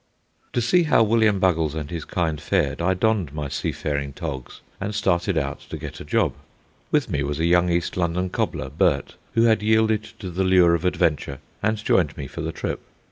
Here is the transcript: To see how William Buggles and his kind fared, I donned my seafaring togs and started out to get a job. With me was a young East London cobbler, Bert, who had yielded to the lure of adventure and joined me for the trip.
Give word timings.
To 0.53 0.61
see 0.61 0.81
how 0.81 1.03
William 1.03 1.39
Buggles 1.39 1.75
and 1.75 1.91
his 1.91 2.05
kind 2.05 2.41
fared, 2.41 2.81
I 2.81 2.95
donned 2.95 3.35
my 3.35 3.49
seafaring 3.49 4.13
togs 4.13 4.61
and 4.79 4.95
started 4.95 5.37
out 5.37 5.59
to 5.69 5.77
get 5.77 5.99
a 5.99 6.03
job. 6.03 6.33
With 6.89 7.07
me 7.11 7.21
was 7.21 7.39
a 7.39 7.45
young 7.45 7.69
East 7.69 7.95
London 7.95 8.31
cobbler, 8.31 8.71
Bert, 8.71 9.13
who 9.35 9.43
had 9.43 9.61
yielded 9.61 10.01
to 10.17 10.31
the 10.31 10.43
lure 10.43 10.73
of 10.73 10.85
adventure 10.85 11.37
and 11.61 11.77
joined 11.77 12.17
me 12.17 12.25
for 12.25 12.41
the 12.41 12.51
trip. 12.51 12.79